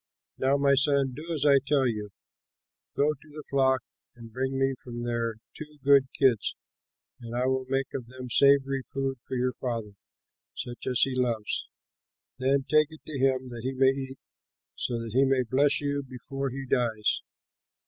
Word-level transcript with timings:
Now, 0.39 0.57
my 0.57 0.73
son, 0.73 1.13
do 1.13 1.31
as 1.31 1.45
I 1.45 1.59
tell 1.59 1.85
you: 1.85 2.09
Go 2.95 3.13
to 3.13 3.29
the 3.29 3.43
flock 3.51 3.83
and 4.15 4.33
bring 4.33 4.57
me 4.57 4.73
from 4.83 5.03
there 5.03 5.35
two 5.55 5.77
good 5.83 6.07
kids, 6.17 6.55
and 7.19 7.35
I 7.35 7.45
will 7.45 7.67
make 7.69 7.93
of 7.93 8.07
them 8.07 8.27
savory 8.31 8.81
food 8.91 9.19
for 9.21 9.35
your 9.37 9.53
father, 9.53 9.93
such 10.55 10.87
as 10.87 11.01
he 11.01 11.13
loves. 11.15 11.67
Then 12.39 12.63
take 12.63 12.87
it 12.89 13.01
to 13.05 13.19
him, 13.19 13.49
that 13.49 13.61
he 13.61 13.73
may 13.73 13.91
eat, 13.91 14.17
so 14.75 14.99
that 15.03 15.13
he 15.13 15.23
may 15.23 15.43
bless 15.43 15.81
you 15.81 16.01
before 16.01 16.49
he 16.49 16.65
dies." 16.65 17.21